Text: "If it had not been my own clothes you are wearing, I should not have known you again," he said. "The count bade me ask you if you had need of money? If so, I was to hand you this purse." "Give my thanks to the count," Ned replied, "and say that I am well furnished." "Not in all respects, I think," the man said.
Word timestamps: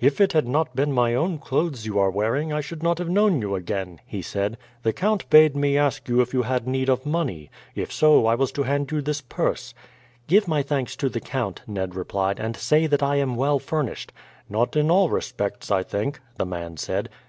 "If 0.00 0.20
it 0.20 0.32
had 0.32 0.48
not 0.48 0.74
been 0.74 0.90
my 0.92 1.14
own 1.14 1.38
clothes 1.38 1.86
you 1.86 2.00
are 2.00 2.10
wearing, 2.10 2.52
I 2.52 2.60
should 2.60 2.82
not 2.82 2.98
have 2.98 3.08
known 3.08 3.40
you 3.40 3.54
again," 3.54 4.00
he 4.04 4.22
said. 4.22 4.56
"The 4.82 4.92
count 4.92 5.30
bade 5.30 5.54
me 5.54 5.78
ask 5.78 6.08
you 6.08 6.20
if 6.20 6.34
you 6.34 6.42
had 6.42 6.66
need 6.66 6.88
of 6.88 7.06
money? 7.06 7.48
If 7.76 7.92
so, 7.92 8.26
I 8.26 8.34
was 8.34 8.50
to 8.54 8.64
hand 8.64 8.90
you 8.90 9.00
this 9.00 9.20
purse." 9.20 9.74
"Give 10.26 10.48
my 10.48 10.62
thanks 10.64 10.96
to 10.96 11.08
the 11.08 11.20
count," 11.20 11.62
Ned 11.68 11.94
replied, 11.94 12.40
"and 12.40 12.56
say 12.56 12.88
that 12.88 13.04
I 13.04 13.18
am 13.18 13.36
well 13.36 13.60
furnished." 13.60 14.12
"Not 14.48 14.74
in 14.74 14.90
all 14.90 15.10
respects, 15.10 15.70
I 15.70 15.84
think," 15.84 16.20
the 16.38 16.44
man 16.44 16.76
said. 16.76 17.08